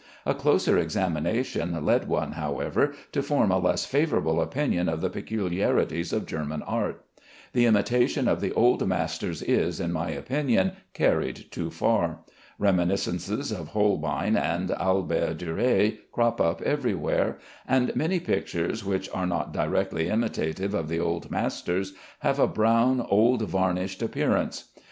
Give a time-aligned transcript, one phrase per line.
[0.25, 6.11] A closer examination led one, however, to form a less favorable opinion of the peculiarities
[6.11, 7.05] of German art.
[7.53, 12.21] The imitation of the old masters is, in my opinion, carried too far.
[12.57, 17.37] Reminiscences of Holbein and Albert Durer crop up everywhere,
[17.67, 23.01] and many pictures which are not directly imitative of the old masters have a brown
[23.07, 24.69] old varnished appearance.